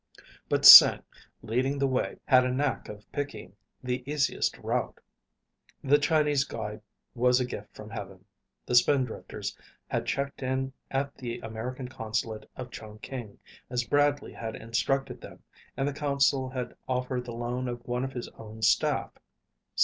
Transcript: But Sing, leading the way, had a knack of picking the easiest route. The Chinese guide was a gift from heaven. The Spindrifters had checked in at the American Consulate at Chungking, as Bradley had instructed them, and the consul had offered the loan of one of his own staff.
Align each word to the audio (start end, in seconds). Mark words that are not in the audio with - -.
But 0.49 0.65
Sing, 0.65 1.03
leading 1.43 1.77
the 1.77 1.85
way, 1.85 2.17
had 2.25 2.43
a 2.43 2.51
knack 2.51 2.89
of 2.89 3.05
picking 3.11 3.55
the 3.83 4.01
easiest 4.11 4.57
route. 4.57 4.99
The 5.83 5.99
Chinese 5.99 6.43
guide 6.43 6.81
was 7.13 7.39
a 7.39 7.45
gift 7.45 7.75
from 7.75 7.91
heaven. 7.91 8.25
The 8.65 8.73
Spindrifters 8.73 9.55
had 9.85 10.07
checked 10.07 10.41
in 10.41 10.73
at 10.89 11.13
the 11.17 11.37
American 11.41 11.87
Consulate 11.87 12.49
at 12.57 12.71
Chungking, 12.71 13.37
as 13.69 13.83
Bradley 13.83 14.33
had 14.33 14.55
instructed 14.55 15.21
them, 15.21 15.43
and 15.77 15.87
the 15.87 15.93
consul 15.93 16.49
had 16.49 16.75
offered 16.87 17.23
the 17.25 17.33
loan 17.35 17.67
of 17.67 17.85
one 17.87 18.03
of 18.03 18.13
his 18.13 18.27
own 18.29 18.63
staff. 18.63 19.11